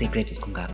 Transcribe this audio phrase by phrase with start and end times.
[0.00, 0.72] Secretos con Gabo.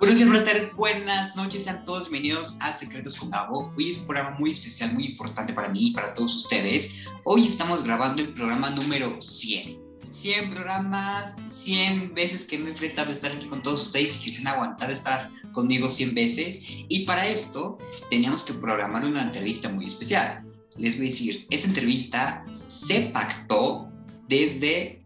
[0.00, 3.72] Buenos días, buenas tardes, buenas noches, a todos bienvenidos a Secretos con Gabo.
[3.76, 6.90] Hoy es un programa muy especial, muy importante para mí y para todos ustedes.
[7.22, 9.78] Hoy estamos grabando el programa número 100.
[10.02, 14.24] 100 programas, 100 veces que me he enfrentado a estar aquí con todos ustedes y
[14.24, 16.60] que se han aguantado estar conmigo 100 veces.
[16.66, 17.78] Y para esto
[18.10, 20.44] teníamos que programar una entrevista muy especial.
[20.76, 23.88] Les voy a decir, esa entrevista se pactó
[24.26, 24.99] desde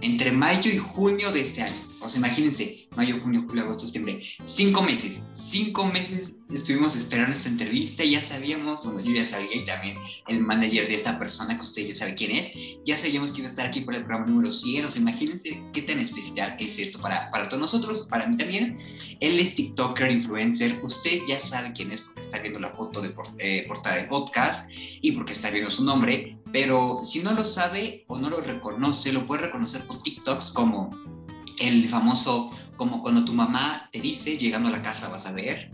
[0.00, 1.90] entre mayo y junio de este año.
[2.00, 7.50] O sea, imagínense, mayo, junio, julio, agosto, septiembre, cinco meses, cinco meses estuvimos esperando esta
[7.50, 9.96] entrevista y ya sabíamos, bueno, yo ya sabía y también
[10.28, 12.52] el manager de esta persona que usted ya sabe quién es,
[12.84, 15.62] ya sabíamos que iba a estar aquí para el programa número 100, o sea, imagínense
[15.72, 18.78] qué tan especial es esto para, para todos nosotros, para mí también.
[19.20, 23.14] Él es TikToker, influencer, usted ya sabe quién es porque está viendo la foto de
[23.38, 24.70] eh, portada de podcast
[25.02, 29.12] y porque está viendo su nombre, pero si no lo sabe o no lo reconoce,
[29.12, 30.90] lo puede reconocer por TikToks como
[31.58, 35.70] el famoso como cuando tu mamá te dice llegando a la casa vas a ver,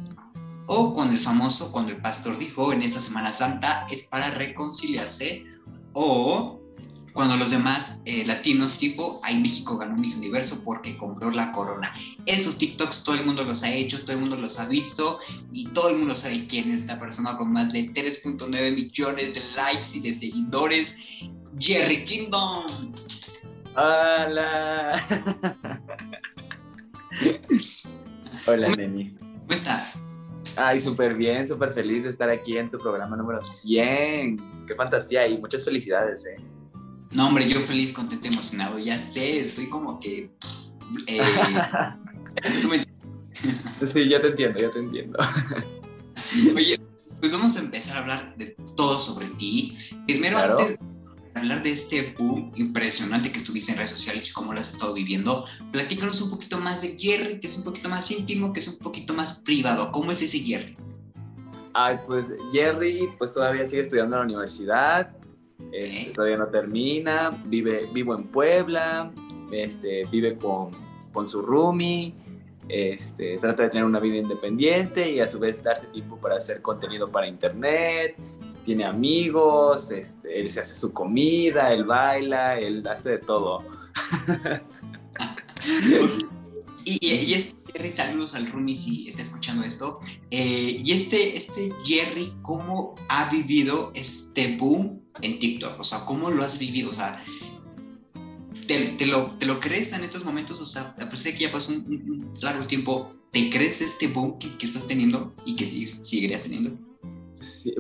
[0.67, 5.45] o con el famoso cuando el pastor dijo en esta Semana Santa es para reconciliarse,
[5.93, 6.61] o
[7.17, 11.95] cuando los demás eh, latinos tipo, ahí México ganó Miss Universo porque compró la corona.
[12.27, 15.19] Esos TikToks todo el mundo los ha hecho, todo el mundo los ha visto
[15.51, 19.41] y todo el mundo sabe quién es esta persona con más de 3.9 millones de
[19.57, 20.99] likes y de seguidores,
[21.59, 22.67] Jerry Kingdom.
[23.75, 25.03] Hola.
[28.47, 29.17] Hola, Neni.
[29.19, 30.05] ¿Cómo estás?
[30.55, 34.67] Ay, súper bien, súper feliz de estar aquí en tu programa número 100.
[34.67, 36.37] Qué fantasía y muchas felicidades, ¿eh?
[37.17, 38.79] No, hombre, yo feliz, contento, emocionado.
[38.79, 40.31] Ya sé, estoy como que...
[41.07, 41.21] Eh,
[43.93, 45.19] sí, ya te entiendo, ya te entiendo.
[46.55, 46.79] Oye,
[47.19, 49.79] pues vamos a empezar a hablar de todo sobre ti.
[50.07, 50.79] Primero, antes
[51.35, 54.93] hablar de este boom impresionante que tuviste en redes sociales y cómo lo has estado
[54.93, 58.69] viviendo, platícanos un poquito más de Jerry, que es un poquito más íntimo, que es
[58.69, 59.91] un poquito más privado.
[59.91, 60.77] ¿Cómo es ese Jerry?
[61.73, 65.17] Ay, pues Jerry, pues todavía sigue estudiando en la universidad,
[65.73, 69.11] este, todavía no termina, vive, vivo en Puebla,
[69.51, 70.71] este, vive con,
[71.13, 72.15] con su roomie,
[72.69, 76.63] este, trata de tener una vida independiente y a su vez darse tiempo para hacer
[76.63, 78.17] contenido para internet,
[78.65, 83.63] tiene amigos, este, él se hace su comida, él baila, él hace de todo.
[86.85, 90.01] y, y, este Jerry, saludos al Rumi si está escuchando esto.
[90.31, 95.79] Eh, y este, este Jerry, ¿cómo ha vivido este boom en TikTok?
[95.81, 96.91] O sea, ¿cómo lo has vivido?
[96.91, 97.21] O sea,
[98.67, 100.61] ¿te, lo, crees en estos momentos?
[100.61, 104.49] O sea, a de que ya pasó un, largo tiempo, ¿te crees este boom que,
[104.65, 106.77] estás teniendo y que seguirías teniendo?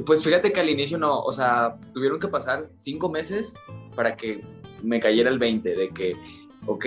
[0.05, 3.55] pues fíjate que al inicio no, o sea, tuvieron que pasar cinco meses
[3.95, 4.45] para que
[4.83, 6.13] me cayera el 20 de que,
[6.67, 6.87] ok,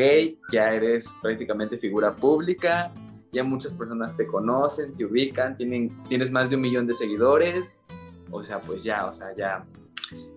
[0.52, 2.94] ya eres prácticamente figura pública,
[3.32, 7.76] ya muchas personas te conocen, te ubican, tienen, tienes más de un millón de seguidores,
[8.32, 9.66] o sea, pues ya, o sea, ya,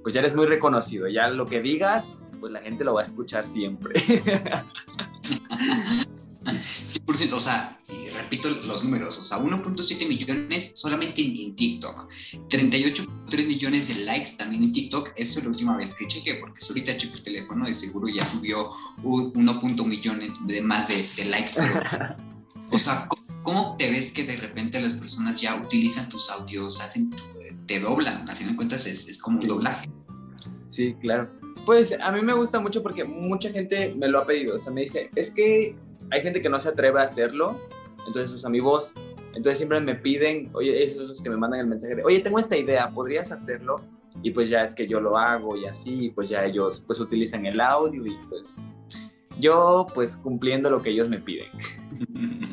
[0.03, 2.05] pues ya eres muy reconocido, ya lo que digas,
[2.41, 3.95] pues la gente lo va a escuchar siempre.
[6.45, 7.79] 100%, o sea,
[8.13, 12.09] repito los números, o sea, 1.7 millones solamente en, TikTok,
[12.49, 16.61] 38.3 millones de likes también en TikTok, eso es la última vez que chequé, porque
[16.67, 18.71] ahorita checo el teléfono, de seguro ya subió
[19.03, 21.53] 1.1 millones de más de, likes.
[22.71, 23.09] o sea,
[23.43, 27.11] ¿cómo, te ves que de repente las personas ya utilizan tus audios, hacen,
[27.73, 28.29] te doblan?
[28.29, 29.89] Al final de cuentas es, es como un doblaje.
[30.67, 31.31] Sí, claro.
[31.65, 34.73] Pues a mí me gusta mucho porque mucha gente me lo ha pedido, o sea,
[34.73, 35.77] me dice, es que
[36.11, 37.59] hay gente que no se atreve a hacerlo,
[38.07, 38.93] entonces usa mi voz.
[39.29, 42.39] Entonces siempre me piden, oye, esos los que me mandan el mensaje de, oye, tengo
[42.39, 43.77] esta idea, ¿podrías hacerlo?
[44.23, 47.47] Y pues ya es que yo lo hago y así, pues ya ellos pues utilizan
[47.47, 48.57] el audio y pues
[49.41, 51.49] yo pues cumpliendo lo que ellos me piden.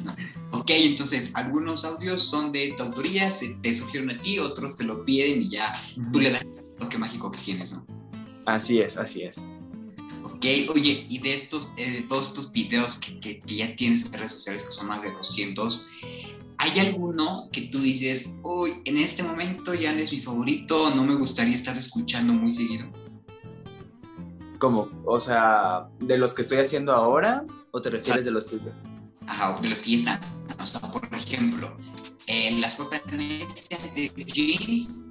[0.69, 3.27] ok, entonces algunos audios son de tu autoría,
[3.61, 5.73] te sugieren a ti, otros te lo piden y ya
[6.13, 7.85] tú le das el toque mágico que tienes, ¿no?
[8.45, 9.39] Así es, así es.
[10.23, 10.45] Ok,
[10.75, 14.63] oye, y de estos, eh, todos estos videos que, que, ya tienes en redes sociales,
[14.63, 15.87] que son más de 200,
[16.59, 21.03] ¿hay alguno que tú dices, uy, en este momento ya no es mi favorito, no
[21.03, 22.85] me gustaría estar escuchando muy seguido?
[24.59, 24.87] ¿Cómo?
[25.05, 28.59] O sea, ¿de los que estoy haciendo ahora o te refieres de los que...
[29.25, 30.38] Ajá, de los que ya están.
[30.57, 31.75] O sea, por ejemplo,
[32.27, 35.09] en las JNS de jeans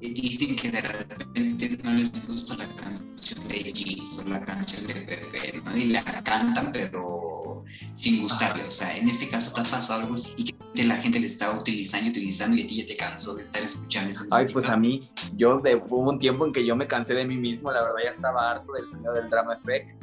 [0.00, 4.94] dicen que de repente no les gusta la canción de Gis o la canción de
[4.94, 5.76] Pepe, ¿no?
[5.76, 7.64] Y la cantan, pero
[7.94, 8.64] sin gustarle.
[8.64, 11.52] O sea, en este caso te ha pasado algo y que la gente le está
[11.52, 14.76] utilizando, utilizando y a ti ya te cansó de estar escuchando esa Ay, pues a
[14.76, 17.82] mí, yo de, hubo un tiempo en que yo me cansé de mí mismo, la
[17.82, 20.02] verdad ya estaba harto del sonido del drama effect.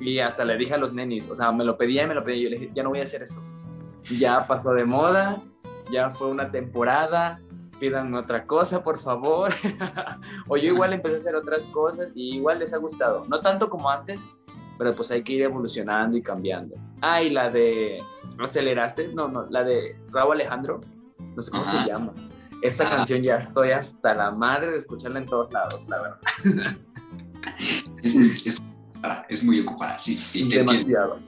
[0.00, 2.24] Y hasta le dije a los nenis, o sea, me lo pedía y me lo
[2.24, 2.38] pedía.
[2.38, 3.42] Y yo le dije, ya no voy a hacer eso.
[4.18, 5.38] Ya pasó de moda,
[5.90, 7.40] ya fue una temporada,
[7.78, 9.52] pídanme otra cosa, por favor.
[10.48, 13.24] o yo igual empecé a hacer otras cosas y igual les ha gustado.
[13.28, 14.20] No tanto como antes,
[14.78, 16.76] pero pues hay que ir evolucionando y cambiando.
[17.00, 18.02] Ah, y la de
[18.38, 19.08] ¿Aceleraste?
[19.14, 20.80] No, no, la de Raúl Alejandro,
[21.18, 22.12] no sé cómo se llama.
[22.62, 26.20] Esta canción ya estoy hasta la madre de escucharla en todos lados, la verdad.
[28.02, 28.62] es, es,
[29.28, 30.56] es, muy ocupada, sí, sí, sí.
[30.56, 31.18] Demasiado.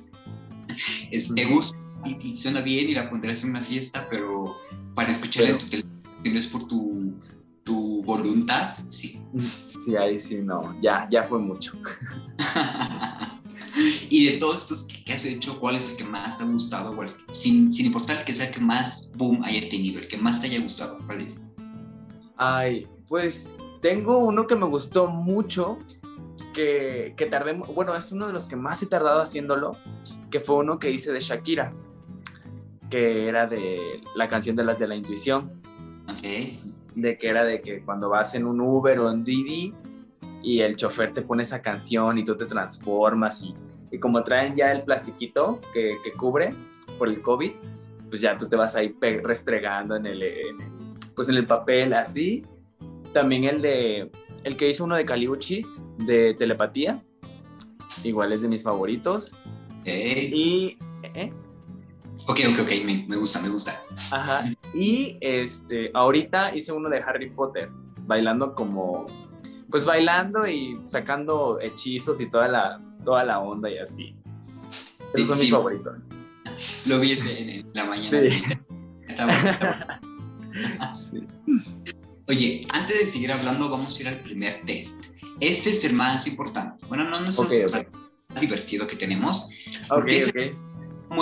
[1.10, 4.56] Es, te gusta y, suena bien y la pondrás en una fiesta, pero
[4.94, 7.14] para escucharla en tu televisión es por tu,
[7.64, 9.20] tu voluntad, sí.
[9.84, 11.72] Sí, ahí sí, no, ya, ya fue mucho.
[14.10, 16.96] y de todos estos que, has hecho, ¿cuál es el que más te ha gustado?
[17.30, 20.48] sin, sin importar que sea el que más boom haya tenido, el que más te
[20.48, 21.46] haya gustado, ¿cuál es?
[22.36, 23.46] Ay, pues
[23.80, 25.78] tengo uno que me gustó mucho,
[26.52, 29.76] que, que tardé, bueno, es uno de los que más he tardado haciéndolo,
[30.30, 31.70] que fue uno que hice de Shakira,
[32.90, 35.50] que era de la canción de las de la intuición.
[36.04, 36.22] Ok.
[36.94, 39.74] De que era de que cuando vas en un Uber o en Didi
[40.42, 43.52] y el chofer te pone esa canción y tú te transformas y,
[43.90, 46.50] y como traen ya el plastiquito que, que, cubre
[46.98, 47.50] por el COVID,
[48.08, 50.24] pues ya tú te vas ahí restregando en el,
[51.14, 52.42] pues en el papel así.
[53.12, 54.10] También el de
[54.44, 57.02] el que hizo uno de Caliuchis de telepatía,
[58.04, 59.32] igual es de mis favoritos.
[59.84, 61.30] Y ¿eh?
[62.28, 63.80] Ok, ok, ok, me, gusta, me gusta.
[64.10, 64.50] Ajá.
[64.74, 67.70] Y este, ahorita hice uno de Harry Potter,
[68.02, 69.06] bailando como
[69.70, 74.14] pues bailando y sacando hechizos y toda la, toda la onda y así.
[75.14, 75.96] Esos son mis favoritos.
[76.86, 78.30] Lo vi en la mañana.
[78.30, 78.42] Sí.
[79.06, 80.00] Está bueno,
[82.28, 85.16] Oye, antes de seguir hablando, vamos a ir al primer test.
[85.40, 86.84] Este es el más importante.
[86.88, 89.48] Bueno, no, no es el más divertido que tenemos.
[89.88, 90.04] ¿Cómo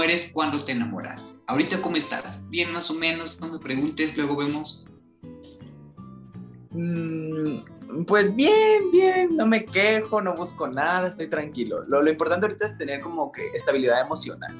[0.02, 1.38] eres cuando te enamoras?
[1.46, 2.48] Ahorita, ¿cómo estás?
[2.48, 4.86] Bien, más o menos, no me preguntes, luego vemos.
[6.70, 11.84] Mm, pues bien, bien, no me quejo, no busco nada, estoy tranquilo.
[11.84, 14.52] Lo, importante ahorita es tener como que estabilidad emocional.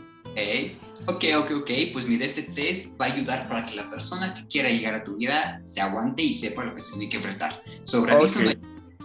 [1.06, 4.46] Ok, ok, ok, pues mira, este test va a ayudar para que la persona que
[4.46, 7.52] quiera llegar a tu vida se aguante y sepa lo que se tiene que enfrentar.
[7.84, 8.40] Sobre aviso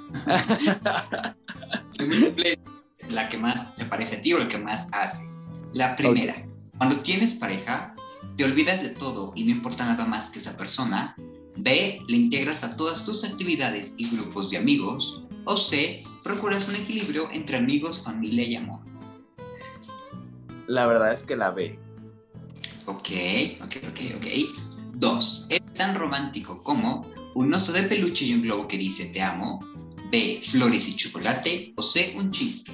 [3.10, 5.42] la que más se parece a ti o la que más haces.
[5.74, 7.96] La primera, cuando tienes pareja,
[8.36, 11.16] te olvidas de todo y no importa nada más que esa persona
[11.58, 12.02] B.
[12.08, 15.24] Le integras a todas tus actividades y grupos de amigos.
[15.46, 16.02] O C.
[16.24, 18.82] Procuras un equilibrio entre amigos, familia y amor.
[20.68, 21.78] La verdad es que la B.
[22.86, 23.10] Ok,
[23.64, 24.28] ok, ok, ok.
[24.96, 25.48] Dos.
[25.50, 27.06] Es tan romántico como
[27.36, 29.60] un oso de peluche y un globo que dice te amo.
[30.12, 30.42] B.
[30.44, 31.74] Flores y chocolate.
[31.76, 32.16] O C.
[32.18, 32.72] Un chiste.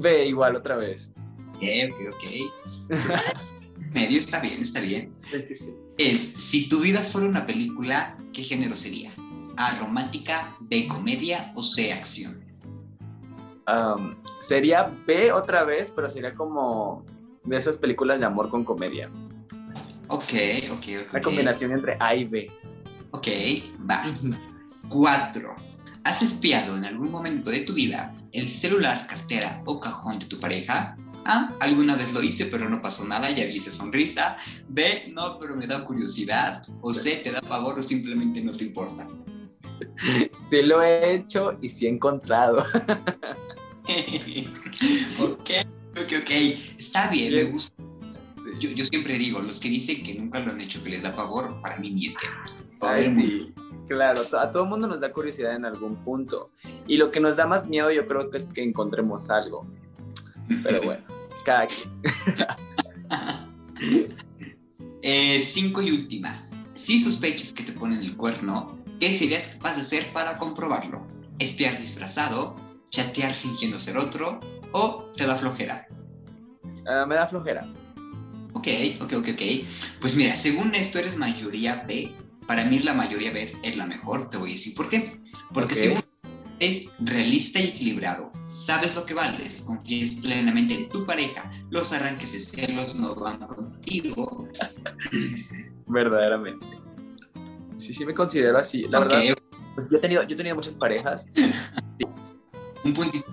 [0.00, 1.12] B igual otra vez.
[1.54, 2.24] Ok, ok, ok.
[3.94, 5.12] Medio está bien, está bien.
[5.18, 9.12] Sí, sí, sí es, si tu vida fuera una película, ¿qué género sería?
[9.56, 12.44] A, romántica, B, comedia o C, acción.
[14.46, 17.04] sería B otra vez, pero sería como
[17.44, 19.10] de esas películas de amor con comedia.
[20.08, 20.32] Ok,
[20.72, 21.12] ok, ok.
[21.12, 22.50] La combinación entre A y B.
[23.10, 23.28] Ok,
[23.90, 24.04] va.
[24.88, 25.56] Cuatro.
[26.06, 30.38] ¿Has espiado en algún momento de tu vida el celular, cartera o cajón de tu
[30.38, 30.96] pareja?
[31.24, 34.38] A, alguna vez lo hice, pero no pasó nada, ya vi esa sonrisa.
[34.68, 36.62] B, no, pero me da curiosidad.
[36.80, 39.08] O C, te da favor o simplemente no te importa.
[40.48, 42.58] Sí lo he hecho y sí he encontrado.
[45.18, 45.50] ok,
[45.90, 46.30] ok, ok.
[46.78, 47.74] Está bien, me gusta.
[48.60, 51.10] Yo, yo, siempre digo, los que dicen que nunca lo han hecho, que les da
[51.10, 52.30] favor, para mí mienten.
[52.80, 53.52] Ay, sí,
[53.88, 56.50] claro, a todo el mundo nos da curiosidad en algún punto.
[56.86, 59.66] Y lo que nos da más miedo yo creo que es que encontremos algo.
[60.62, 61.04] Pero bueno,
[61.44, 61.90] cada quien.
[65.08, 66.36] Eh, cinco y última.
[66.74, 71.06] Si sospechas que te ponen el cuerno, ¿qué serías capaz de hacer para comprobarlo?
[71.38, 72.56] ¿Espiar disfrazado?
[72.90, 74.40] ¿Chatear fingiendo ser otro?
[74.72, 75.86] ¿O te da flojera?
[76.88, 77.68] Ah, me da flojera.
[78.54, 78.68] Ok,
[79.00, 79.42] ok, ok, ok.
[80.00, 82.12] Pues mira, según esto eres mayoría B.
[82.46, 85.20] Para mí la mayoría B es la mejor, te voy a decir por qué.
[85.52, 86.00] Porque según
[86.60, 88.30] es realista y equilibrado.
[88.48, 91.50] Sabes lo que vales, confíes plenamente en tu pareja.
[91.70, 94.48] Los arranques de celos no van contigo.
[95.86, 96.66] Verdaderamente.
[97.76, 98.84] Sí, sí me considero así.
[98.84, 99.22] La verdad,
[99.74, 101.28] pues, yo, he tenido, yo he tenido muchas parejas.
[102.84, 103.26] Un puntito.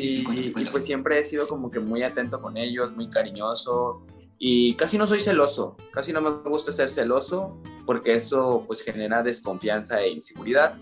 [0.00, 4.04] y, pues siempre he sido como que muy atento con ellos, muy cariñoso
[4.38, 9.22] y casi no soy celoso, casi no me gusta ser celoso porque eso pues genera
[9.22, 10.76] desconfianza e inseguridad.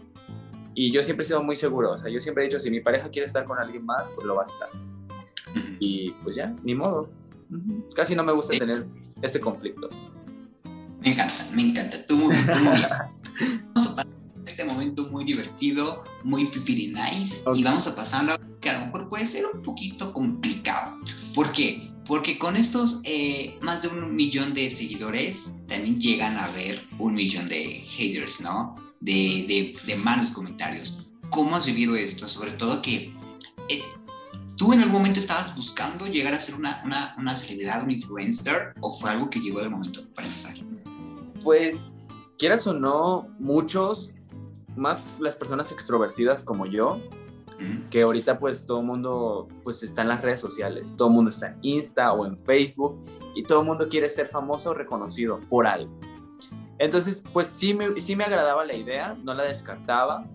[0.75, 2.81] Y yo siempre he sido muy seguro, o sea, yo siempre he dicho, si mi
[2.81, 4.69] pareja quiere estar con alguien más, pues lo va a estar.
[5.81, 7.09] Y pues ya, ni modo.
[7.95, 8.87] Casi no me gusta tener
[9.23, 9.89] ese conflicto.
[11.01, 12.05] Me encanta, me encanta.
[12.07, 12.89] Tú muy, tú muy bien.
[13.75, 14.07] Vamos a pasar
[14.45, 18.87] este momento muy divertido, muy pretty nice, y vamos a pasar a que a lo
[18.87, 20.99] mejor puede ser un poquito complicado.
[21.35, 21.96] ¿Por qué?
[22.07, 27.15] Porque con estos eh, más de un millón de seguidores, también llegan a ver un
[27.15, 28.75] millón de haters, ¿no?
[29.01, 31.11] De, de, de malos comentarios.
[31.31, 32.29] ¿Cómo has vivido esto?
[32.29, 33.13] Sobre todo que
[33.69, 33.83] eh,
[34.57, 38.73] ¿Tú en algún momento estabas buscando llegar a ser una, una, una, celebridad, un influencer,
[38.81, 40.55] o fue algo que llegó del momento para empezar?
[41.43, 41.91] Pues,
[42.39, 44.13] quieras o no, muchos,
[44.75, 46.99] más las personas extrovertidas como yo,
[47.91, 51.31] que ahorita pues todo el mundo pues está en las redes sociales, todo el mundo
[51.31, 55.41] está en Insta o en Facebook y todo el mundo quiere ser famoso o reconocido
[55.49, 55.99] por algo.
[56.79, 60.27] Entonces pues sí me, sí me agradaba la idea, no la descartaba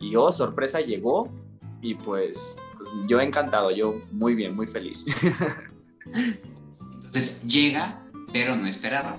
[0.00, 1.24] y oh, sorpresa llegó
[1.84, 5.04] y pues, pues yo encantado, yo muy bien, muy feliz.
[6.94, 8.02] Entonces llega,
[8.32, 9.18] pero no esperaba.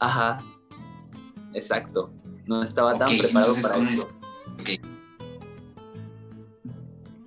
[0.00, 0.38] Ajá,
[1.52, 2.10] exacto.
[2.46, 4.08] No estaba tan preparado para eso.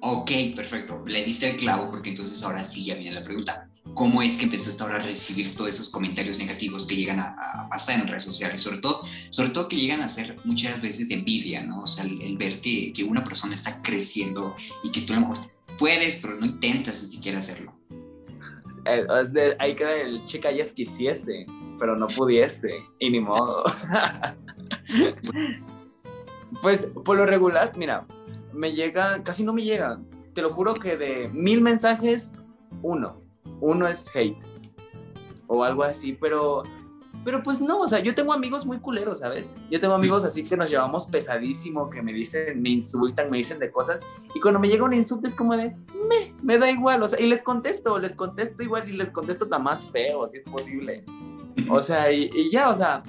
[0.02, 1.04] Ok, perfecto.
[1.06, 3.70] Le diste el clavo porque entonces ahora sí ya viene la pregunta.
[3.96, 7.36] ¿Cómo es que empezaste ahora a recibir todos esos comentarios negativos que llegan a,
[7.70, 8.62] pasar en redes sociales?
[8.62, 11.82] Sobre todo, sobre todo que llegan a ser muchas veces de envidia, ¿no?
[11.82, 15.38] O sea, el, ver que, una persona está creciendo y que tú a lo mejor
[15.78, 17.76] puedes, pero no intentas ni siquiera hacerlo.
[18.86, 21.46] Eh, es de, ahí queda el chica ya quisiese,
[21.78, 23.64] pero no pudiese, y ni modo.
[26.62, 28.06] pues por lo regular, mira,
[28.54, 30.00] me llega, casi no me llega.
[30.34, 32.34] Te lo juro que de mil mensajes,
[32.82, 33.22] uno.
[33.62, 34.38] Uno es hate.
[35.48, 36.64] O algo así, pero
[37.26, 39.54] pero pues no, o sea, yo tengo amigos muy culeros, ¿sabes?
[39.70, 43.60] Yo tengo amigos así que nos llevamos pesadísimo, que me dicen, me insultan, me dicen
[43.60, 44.00] de cosas,
[44.34, 45.76] y cuando me llega un insulto es como de,
[46.08, 49.48] me, me da igual, o sea, y les contesto, les contesto igual y les contesto
[49.48, 51.04] tan más feo, si es posible.
[51.70, 53.04] O sea, y, y ya, o sea,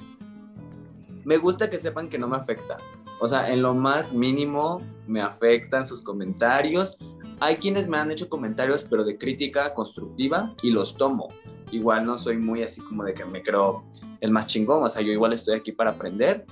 [1.23, 2.77] me gusta que sepan que no me afecta.
[3.21, 6.97] O sea, en lo más mínimo me afectan sus comentarios.
[7.39, 11.27] Hay quienes me han hecho comentarios, pero de crítica constructiva y los tomo.
[11.71, 13.85] Igual no soy muy así como de que me creo
[14.21, 14.83] el más chingón.
[14.83, 16.47] O sea, yo igual estoy aquí para aprender.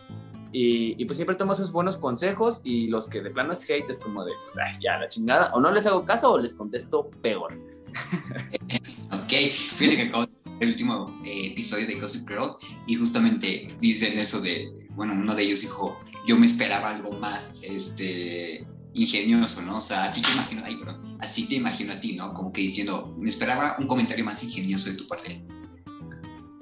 [0.51, 3.97] Y, pues siempre tomo esos buenos consejos y los que de plano es hate es
[3.97, 4.33] como de,
[4.79, 5.51] ya la chingada.
[5.55, 7.51] O no les hago caso o les contesto peor.
[9.11, 10.25] ok, fíjate que acabo
[10.59, 12.51] el último eh, episodio de Gossip Girl
[12.85, 15.97] y justamente dicen eso de, bueno, uno de ellos dijo,
[16.29, 19.77] yo me esperaba algo más este, ingenioso, ¿no?
[19.77, 22.35] O sea, así te imagino, ay, perdón, así te imagino a ti, ¿no?
[22.35, 25.43] Como que diciendo, me esperaba un comentario más ingenioso de tu parte.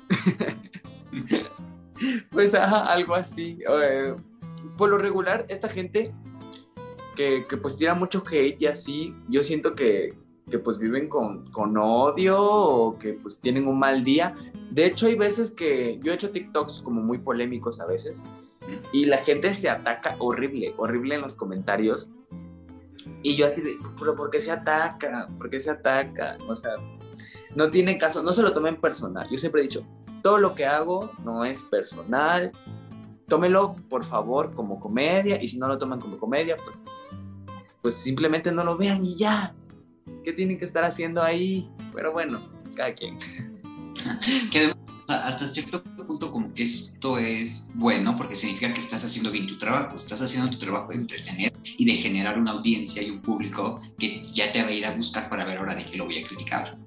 [2.32, 3.60] pues algo así.
[4.78, 6.14] por lo regular, esta gente
[7.18, 10.14] que, que, pues tira mucho hate y así, yo siento que,
[10.50, 14.34] que pues viven con, con, odio o que pues tienen un mal día.
[14.72, 18.24] De hecho, hay veces que yo he hecho TikToks como muy polémicos a veces
[18.92, 22.10] y la gente se ataca horrible, horrible en los comentarios.
[23.24, 25.30] Y yo así de, pero ¿por qué se ataca?
[25.38, 26.38] ¿Por qué se ataca?
[26.48, 26.72] O sea,
[27.56, 29.28] no tiene caso, no se lo tomen personal.
[29.30, 29.86] Yo siempre he dicho,
[30.22, 32.52] todo lo que hago no es personal.
[33.28, 35.42] Tómelo, por favor, como comedia.
[35.42, 36.84] Y si no lo toman como comedia, pues,
[37.82, 39.56] pues simplemente no lo vean y ya.
[40.24, 41.70] ¿Qué tienen que estar haciendo ahí?
[41.94, 42.40] Pero bueno,
[42.76, 43.18] cada quien.
[44.52, 44.74] Que
[45.10, 45.84] hasta cierto
[46.64, 50.90] esto es bueno porque significa que estás haciendo bien tu trabajo, estás haciendo tu trabajo
[50.90, 54.72] de entretener y de generar una audiencia y un público que ya te va a
[54.72, 56.78] ir a buscar para ver ahora de qué lo voy a criticar.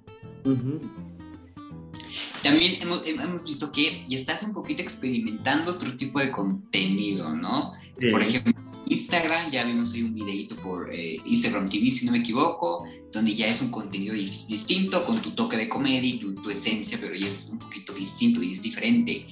[2.42, 7.74] También hemos, hemos, visto que ya estás un poquito experimentando otro tipo de contenido, ¿no?
[8.10, 8.54] Por ejemplo,
[8.90, 13.36] Instagram, ya vimos ahí un videito por eh, Instagram TV, si no me equivoco, donde
[13.36, 17.28] ya es un contenido distinto, con tu toque de comedia y tu, esencia, pero ya
[17.28, 19.26] es un poquito distinto y es diferente.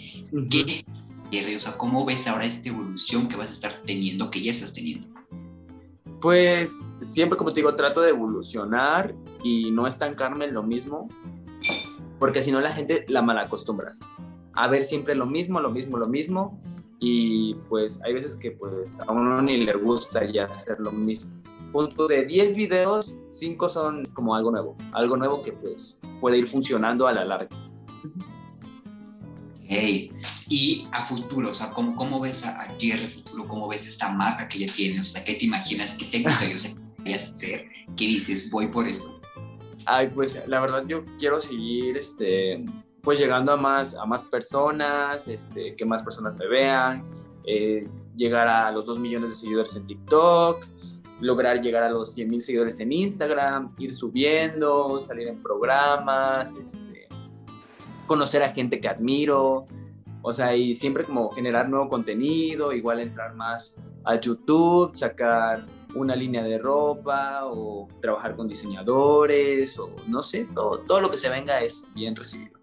[0.48, 0.84] ¿Qué
[1.32, 4.52] es, o sea, ¿cómo ves ahora esta evolución que vas a estar teniendo, que ya
[4.52, 5.08] estás teniendo?
[6.20, 9.12] Pues siempre, como te digo, trato de evolucionar
[9.42, 11.08] y no estancarme en lo mismo,
[12.20, 13.98] porque si no la gente la malacostumbras.
[14.52, 16.60] A ver siempre lo mismo, lo mismo, lo mismo,
[17.00, 21.32] y pues hay veces que pues a uno ni le gusta ya hacer lo mismo.
[21.72, 26.46] Punto de 10 videos, 5 son como algo nuevo, algo nuevo que pues puede ir
[26.46, 27.48] funcionando a la larga.
[29.70, 30.10] Hey,
[30.48, 33.46] y a futuro, o sea, ¿cómo, cómo ves a, a Jerry futuro?
[33.46, 35.00] ¿Cómo ves esta marca que ya tienes?
[35.00, 35.94] O sea, ¿qué te imaginas?
[35.94, 37.68] ¿Qué te gustaría hacer?
[37.96, 38.50] ¿Qué dices?
[38.50, 39.20] Voy por esto.
[39.84, 42.64] Ay, pues la verdad yo quiero seguir este,
[43.08, 47.08] pues llegando a más, a más personas, este, que más personas me vean.
[47.42, 47.82] Eh,
[48.14, 50.62] llegar a los 2 millones de seguidores en TikTok,
[51.22, 57.08] lograr llegar a los 100 mil seguidores en Instagram, ir subiendo, salir en programas, este,
[58.06, 59.66] conocer a gente que admiro,
[60.20, 63.74] o sea, y siempre como generar nuevo contenido, igual entrar más
[64.04, 70.80] a YouTube, sacar una línea de ropa o trabajar con diseñadores o no sé, todo,
[70.80, 72.58] todo lo que se venga es bien recibido.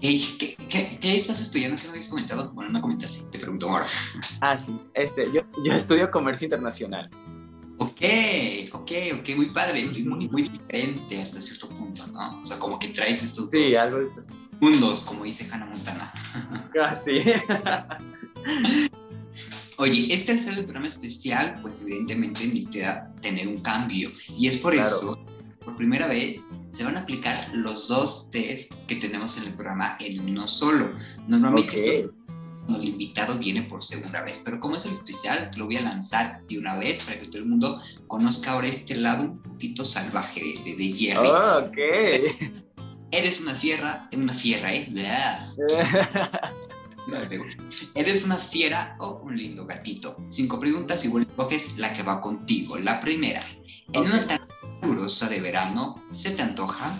[0.00, 0.56] ¿Qué,
[1.00, 2.52] qué, estás estudiando que no habías comentado?
[2.54, 3.86] Bueno, no comentaste, te pregunto ahora.
[4.40, 7.10] Ah, sí, este, yo, yo estudio comercio internacional.
[7.78, 8.02] Ok,
[8.72, 12.42] ok, ok, muy padre, muy, muy diferente hasta cierto punto, ¿no?
[12.42, 14.10] O sea, como que traes estos sí, algo...
[14.60, 16.12] mundos, como dice Hannah Montana.
[16.82, 17.20] Ah, sí.
[19.76, 24.12] Oye, este al ser el programa especial, pues evidentemente necesita tener un cambio.
[24.38, 25.18] Y es por eso,
[25.64, 29.96] por primera vez, se van a aplicar los dos test que tenemos en el programa
[30.00, 30.92] en uno solo.
[31.28, 32.08] Normalmente
[32.68, 36.42] el invitado viene por segunda vez, pero como es el especial, lo voy a lanzar
[36.46, 40.40] de una vez para que todo el mundo conozca ahora este lado un poquito salvaje
[40.64, 41.28] de, de Jerry.
[41.28, 41.78] Oh, ok.
[43.12, 44.88] Eres una fiera, una fiera, ¿eh?
[47.96, 50.16] ¿Eres una fiera o un lindo gatito?
[50.28, 52.78] Cinco preguntas y bueno, escoges la que va contigo.
[52.78, 53.42] La primera,
[53.92, 54.44] en una tarde
[54.80, 56.96] calurosa de verano, ¿se te antoja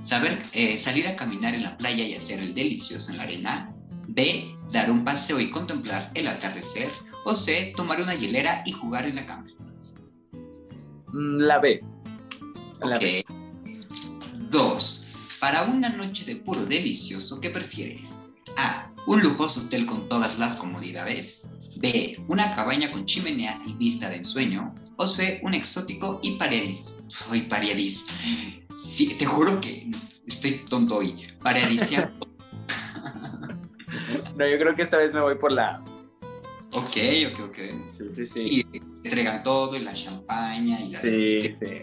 [0.00, 3.74] saber eh, salir a caminar en la playa y hacer el delicioso en la arena?
[4.08, 6.90] B, dar un paseo y contemplar el atardecer.
[7.24, 9.46] O C, tomar una hielera y jugar en la cama.
[11.12, 11.80] Mm, la B.
[12.80, 13.24] La B.
[14.48, 15.06] Dos,
[15.38, 18.32] para una noche de puro delicioso, ¿qué prefieres?
[18.56, 21.48] A, un lujoso hotel con todas las comodidades.
[21.78, 24.72] B, una cabaña con chimenea y vista de ensueño.
[24.98, 26.94] O C, un exótico y paradis.
[27.28, 28.06] Ay, paradis.
[28.80, 29.90] Sí, te juro que
[30.28, 31.16] estoy tonto hoy.
[31.42, 32.12] Paradisiaco
[34.36, 35.82] no, yo creo que esta vez me voy por la.
[36.72, 36.96] Ok,
[37.32, 37.58] ok, ok.
[37.98, 38.40] Sí, sí, sí.
[38.40, 41.02] Sí, te entregan todo y la champaña y la.
[41.02, 41.82] Sí, sí.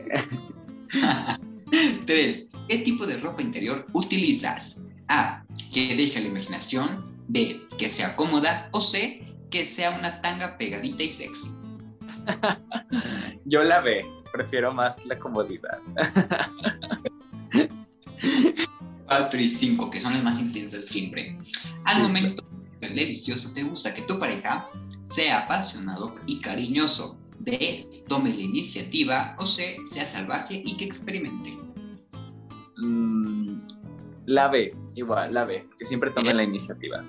[2.06, 2.52] Tres.
[2.70, 4.82] ¿Qué tipo de ropa interior utilizas?
[5.10, 5.44] A.
[5.74, 7.17] Que deje la imaginación.
[7.28, 7.68] B.
[7.78, 8.70] Que sea cómoda.
[8.72, 9.24] O C.
[9.50, 11.50] Que sea una tanga pegadita y sexy.
[13.46, 14.06] Yo la B.
[14.32, 15.80] Prefiero más la comodidad.
[19.08, 21.38] 4 y 5, que son las más intensas siempre.
[21.86, 22.44] Al momento
[22.82, 24.68] del delicioso, te gusta que tu pareja
[25.04, 27.18] sea apasionado y cariñoso.
[27.40, 29.36] B, tome la iniciativa.
[29.40, 31.52] O C, sea salvaje y que experimente.
[32.78, 33.58] Mm,
[34.26, 37.04] la B, igual, la B, que siempre tome la iniciativa.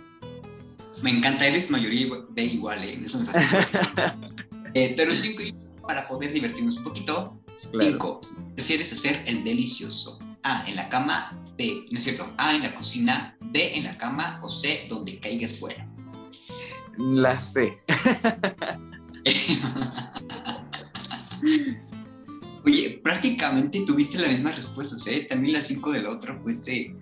[1.02, 3.00] Me encanta, eres mayoría B igual, ¿eh?
[3.04, 4.18] Eso me fascina.
[4.74, 5.42] eh, pero 5
[5.86, 7.40] para poder divertirnos un poquito.
[7.56, 8.20] 5.
[8.54, 10.18] Prefieres hacer el delicioso.
[10.42, 11.36] A, en la cama.
[11.56, 13.36] B, no es cierto, A, en la cocina.
[13.40, 14.38] B, en la cama.
[14.42, 15.88] O C, donde caigas fuera.
[16.98, 17.78] La C.
[22.64, 25.26] Oye, prácticamente tuviste las mismas respuestas, ¿eh?
[25.28, 26.92] También las 5 del otro, pues sí.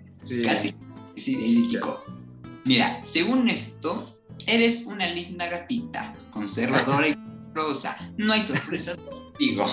[0.43, 0.73] casi
[1.15, 2.03] es idéntico.
[2.67, 7.15] Mira, según esto, eres una linda gatita, conservadora y
[7.53, 7.97] rosa.
[8.17, 9.65] No hay sorpresas contigo.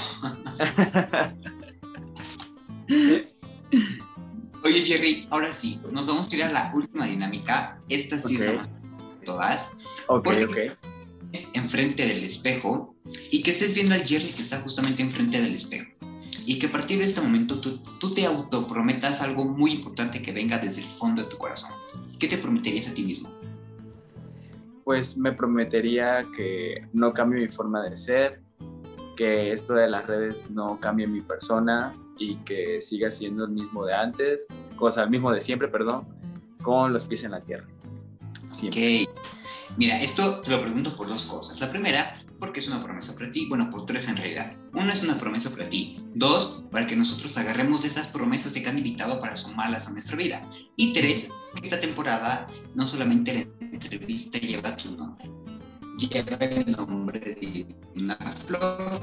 [4.63, 7.83] Oye, Jerry, ahora sí, nos vamos a ir a la última dinámica.
[7.89, 9.77] Esta sí es la más de todas.
[10.07, 10.59] Ok, ok.
[11.33, 12.95] Es enfrente del espejo
[13.33, 15.91] y que estés viendo al Jerry que está justamente enfrente del espejo.
[16.47, 20.31] Y que a partir de este momento tú, tú te autoprometas algo muy importante que
[20.31, 21.84] venga desde el fondo de tu corazón.
[22.19, 23.31] ¿Qué te prometerías a ti mismo?
[24.85, 28.41] Pues me prometería que no cambie mi forma de ser,
[29.17, 33.85] que esto de las redes no cambie mi persona, y que siga siendo el mismo
[33.85, 34.47] de antes,
[34.77, 36.07] cosa el mismo de siempre, perdón,
[36.63, 37.67] con los pies en la tierra.
[38.51, 39.05] Siempre.
[39.05, 39.11] Ok.
[39.77, 41.61] Mira, esto te lo pregunto por dos cosas.
[41.61, 43.49] La primera, porque es una promesa para ti.
[43.49, 44.57] Bueno, por tres en realidad.
[44.73, 46.01] Una es una promesa para ti.
[46.15, 50.17] Dos, para que nosotros agarremos de esas promesas que han invitado para sumarlas a nuestra
[50.17, 50.43] vida.
[50.77, 51.31] Y tres,
[51.63, 55.31] esta temporada no solamente la entrevista lleva tu nombre,
[55.99, 59.01] lleva el nombre de una flor.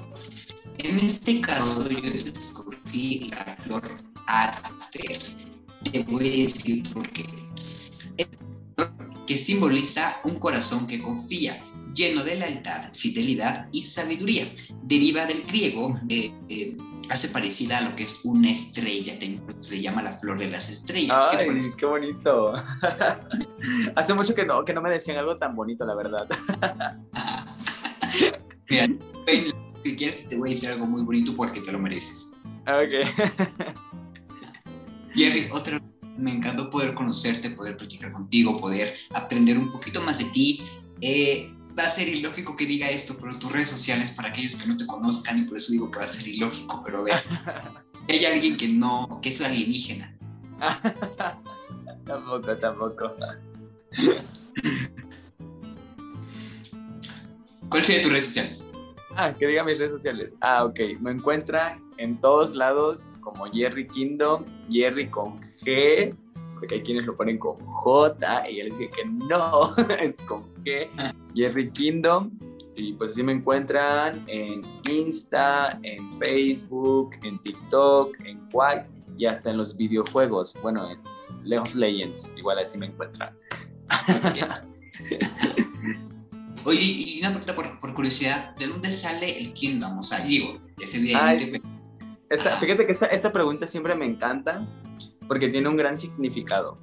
[0.77, 3.89] En este caso, yo descubrí la flor
[4.27, 5.21] Aster.
[5.91, 7.25] Te voy a decir por qué.
[8.17, 8.27] Es
[9.27, 11.59] que simboliza un corazón que confía,
[11.93, 14.53] lleno de lealtad, fidelidad y sabiduría.
[14.83, 16.77] Deriva del griego, eh, eh,
[17.11, 19.19] hace parecida a lo que es una estrella,
[19.59, 21.17] se le llama la flor de las estrellas.
[21.31, 22.53] Ay, ¿Qué, bonito.
[23.95, 26.25] hace mucho que no, que no me decían algo tan bonito, la verdad.
[28.69, 28.87] Mira,
[29.83, 32.31] si quieres te voy a decir algo muy bonito porque te lo mereces.
[32.61, 33.05] Ok.
[35.13, 35.81] Jerry, otra
[36.17, 40.61] me encantó poder conocerte, poder platicar contigo, poder aprender un poquito más de ti.
[41.01, 44.67] Eh, va a ser ilógico que diga esto, pero tus redes sociales para aquellos que
[44.67, 47.13] no te conozcan y por eso digo que va a ser ilógico, pero ve,
[48.09, 50.17] hay alguien que no, que es alienígena.
[52.05, 53.15] tampoco, tampoco.
[57.69, 58.67] ¿Cuál sería tus redes sociales?
[59.15, 60.33] Ah, que diga mis redes sociales.
[60.41, 60.79] Ah, ok.
[60.99, 66.15] Me encuentran en todos lados como Jerry Kingdom, Jerry con G,
[66.55, 70.87] porque hay quienes lo ponen con J y él dice que no, es con G,
[71.35, 72.31] Jerry Kingdom.
[72.75, 79.51] Y pues así me encuentran en Insta, en Facebook, en TikTok, en Quack y hasta
[79.51, 80.57] en los videojuegos.
[80.61, 80.99] Bueno, en
[81.43, 83.35] League of Legends, igual así me encuentran.
[86.63, 89.97] Oye, y una pregunta por, curiosidad, ¿de dónde sale el Kingdom?
[89.97, 91.61] O sea, digo, es evidente.
[92.59, 94.65] fíjate que esta, esta pregunta siempre me encanta
[95.27, 96.77] porque tiene un gran significado.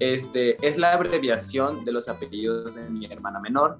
[0.00, 3.78] Este, es la abreviación de los apellidos de mi hermana menor.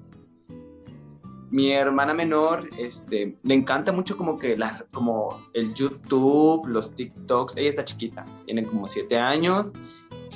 [1.50, 7.56] Mi hermana menor, este, le encanta mucho como que la, como el YouTube, los TikToks.
[7.56, 9.72] Ella está chiquita, tiene como siete años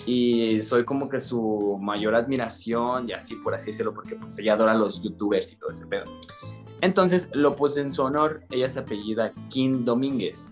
[0.06, 4.54] y soy como que su mayor admiración y así por así decirlo porque pues ella
[4.54, 6.04] adora a los youtubers y todo ese pedo.
[6.80, 10.50] Entonces lo puse en su honor, ella se apellida Kim Domínguez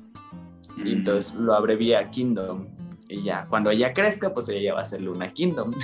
[0.77, 0.89] y mm.
[0.89, 2.69] entonces lo abrevia Kingdom
[3.13, 5.73] y ya, cuando ella crezca pues ella va a ser Luna Kingdom.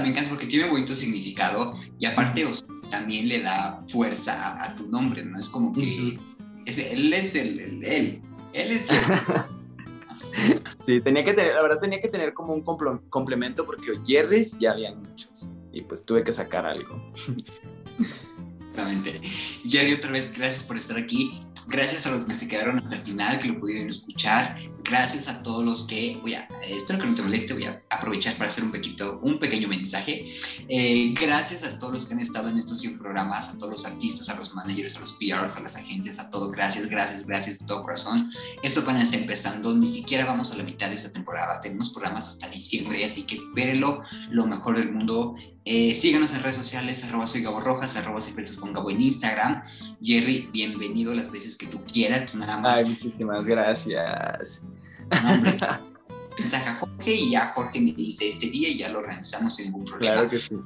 [0.00, 2.46] Me encanta porque tiene un bonito significado y aparte
[2.90, 5.38] también le da fuerza a, tu nombre, ¿no?
[5.38, 6.18] Es como que él
[7.12, 8.98] es el, el, él, él es el...
[10.86, 14.72] Sí, tenía que tener, la verdad tenía que tener como un complemento porque Jerry's ya
[14.72, 17.00] había muchos y pues tuve que sacar algo.
[18.70, 19.20] Exactamente.
[19.66, 21.44] Jerry, otra vez, gracias por estar aquí.
[21.68, 24.58] Gracias a los que se quedaron hasta el final, que lo pudieron escuchar.
[24.84, 28.34] Gracias a todos los que, voy a, espero que no te moleste, voy a aprovechar
[28.34, 30.26] para hacer un, pequeño, un pequeño mensaje.
[30.68, 33.86] Eh, gracias a todos los que han estado en estos 100 programas, a todos los
[33.86, 36.50] artistas, a los managers, a los PRs, a las agencias, a todo.
[36.50, 38.30] Gracias, gracias, gracias de todo corazón.
[38.62, 41.60] Esto apenas está empezando, ni siquiera vamos a la mitad de esta temporada.
[41.60, 45.36] Tenemos programas hasta diciembre, así que espérenlo, lo mejor del mundo.
[45.64, 49.62] Eh, síganos en redes sociales, arroba soy Gabo Rojas, arroba secretos con Gabo en Instagram.
[50.02, 52.78] Jerry, bienvenido las veces que tú quieras, nada más.
[52.78, 54.62] Ay, muchísimas gracias.
[56.36, 59.66] mensaje a Jorge y ya Jorge me dice este día y ya lo organizamos sin
[59.66, 60.14] ningún problema.
[60.14, 60.56] Claro que sí.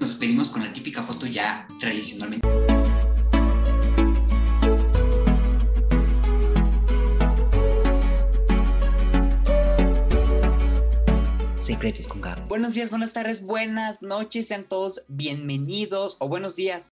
[0.00, 2.73] Nos despedimos con la típica foto ya tradicionalmente.
[11.64, 12.42] Secretos con Gabo.
[12.46, 16.82] Buenos días, buenas tardes, buenas noches, sean todos bienvenidos o buenos días